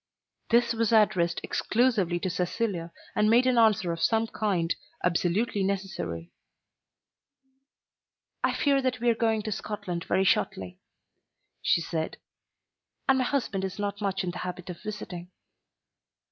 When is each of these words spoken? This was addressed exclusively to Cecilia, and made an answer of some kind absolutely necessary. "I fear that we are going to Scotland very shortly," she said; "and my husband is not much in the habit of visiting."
This 0.49 0.73
was 0.73 0.91
addressed 0.91 1.39
exclusively 1.43 2.19
to 2.21 2.29
Cecilia, 2.31 2.91
and 3.15 3.29
made 3.29 3.45
an 3.45 3.59
answer 3.59 3.91
of 3.91 4.01
some 4.01 4.25
kind 4.25 4.73
absolutely 5.03 5.61
necessary. 5.61 6.31
"I 8.43 8.55
fear 8.55 8.81
that 8.81 8.99
we 8.99 9.11
are 9.11 9.13
going 9.13 9.43
to 9.43 9.51
Scotland 9.51 10.05
very 10.05 10.23
shortly," 10.23 10.79
she 11.61 11.81
said; 11.81 12.17
"and 13.07 13.19
my 13.19 13.25
husband 13.25 13.63
is 13.63 13.77
not 13.77 14.01
much 14.01 14.23
in 14.23 14.31
the 14.31 14.39
habit 14.39 14.71
of 14.71 14.81
visiting." 14.81 15.29